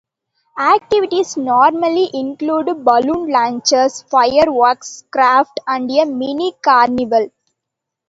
Activities 0.57 1.37
normally 1.37 2.09
include 2.11 2.83
balloon 2.83 3.29
launches, 3.31 4.01
fireworks, 4.09 5.03
crafts 5.11 5.61
and 5.67 5.91
a 5.91 6.05
mini 6.05 6.55
carnival. 6.59 7.29